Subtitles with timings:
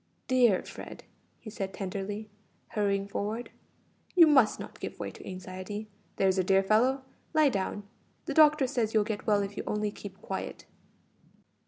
[0.27, 1.03] "Dear Fred,"
[1.37, 2.27] he said tenderly,
[2.69, 3.51] hurrying forward;
[4.15, 7.03] "you must not give way to anxiety, there's a dear fellow.
[7.35, 7.83] Lie down.
[8.25, 10.65] The doctor says you'll get well if you only keep quiet."